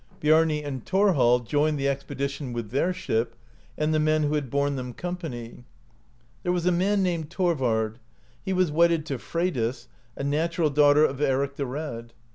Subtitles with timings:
[0.19, 3.35] Biarni and Thorhall joined the expedition with their ship,
[3.77, 5.63] and the men who had borne them company.
[6.41, 7.99] There was a man named Thorvard;
[8.43, 12.13] he was wedded to Freydis (44) a natural daughter of Eric the Red.